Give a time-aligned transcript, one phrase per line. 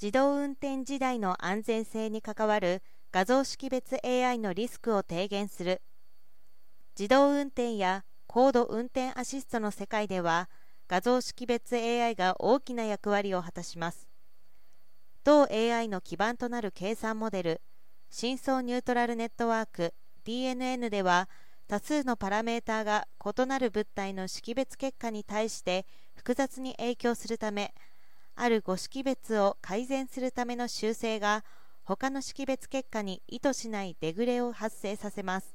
[0.00, 5.82] 自動運転時代の安全性に関わる画像識別 AI のリスクを低減する。
[6.98, 10.48] 自動運転や高度運転アシストの世界では
[10.88, 14.08] 画像識別 AI が大きな役割を果たします。
[15.22, 17.60] 同 AI の基盤となる計算モデル
[18.10, 19.94] 深層ニュートラルネットワーク
[20.26, 21.28] DNN では
[21.66, 27.72] 多数のパラメータが異なる物体の識別結果に対して複雑に影響するため
[28.36, 31.44] ある誤識別を改善するための修正が
[31.84, 35.54] 他の識別結果に意図しないデグレを発生させます。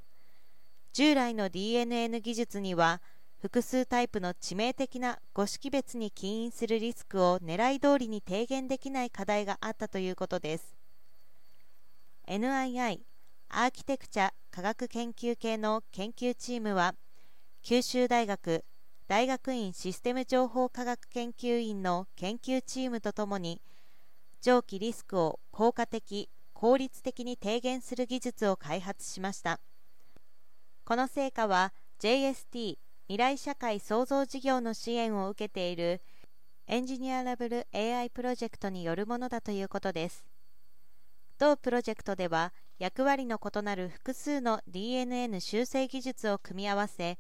[0.94, 3.02] 従来の DNN 技術には
[3.42, 10.76] 複数タイプの致命的な誤識別に起因するリスクを狙い通りに低減できない課題があったということです。
[12.28, 13.00] NII
[13.50, 16.96] アーキテクチャ科学研究系の研究チームは
[17.64, 18.64] 九州大学
[19.10, 23.60] 大学院システム情報科学研究院の研究チームとともに
[24.40, 29.60] 上記リスクを効果的効率的に低減する技術を開発しました。
[30.86, 36.02] この成果は JST 未来社会創造事業の支援を受けている
[36.68, 40.24] エンジニアラブル AI プロジェクトによるものだということです。
[41.40, 47.18] 同プロジェクトでは役割の異なる複数の DNN 修正技術を組み合わせ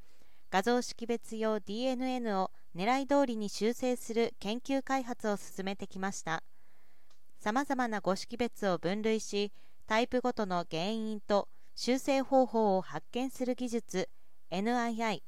[0.52, 6.44] 画像識別用 DNN を狙い通りに修正する研究開発を進めてきました。
[7.39, 9.53] さまざまな誤識別を分類し
[9.88, 14.09] タイプごとの原因と修正方法を発見する技術
[14.52, 15.22] NII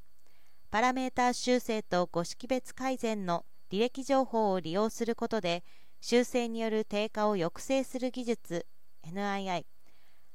[0.70, 5.64] パラメータ修正と誤識別改善の履歴情報を利用することで
[6.02, 8.66] 修正による低下を抑制する技術
[9.08, 9.66] NII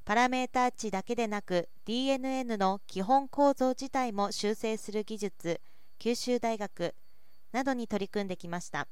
[0.06, 5.60] パラメータ値だけでなく DNN の基本構造自体も修正する技術
[5.98, 6.94] 九州大学
[7.50, 8.86] などに取り組んできました。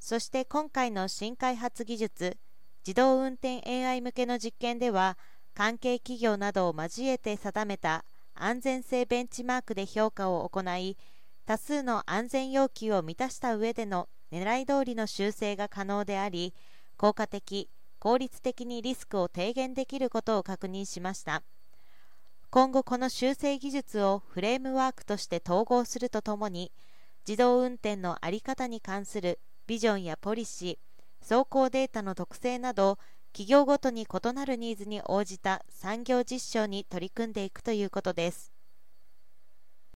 [0.00, 2.38] そして今回の新開発技術
[2.86, 5.18] 自動運転 AI 向けの実験では
[5.52, 10.96] 関係企業などを交えて定めた安全性ベンチマークで評価を行い
[11.44, 16.54] 多数の安全要求を満たした上での狙い通りの修正が可能であり
[16.96, 17.68] 効果的
[18.06, 21.42] 効率的にリスクを低減できることを確認しました。
[22.50, 26.70] 今後この修正技術をフレームワークとして統合するとともに
[27.26, 33.00] 自動運転の在り方に関するビジョンやポリシー走行データの特性など
[33.32, 38.55] 企業ごとに異なるニーズに応じた産業実証に取り組んでいくということです。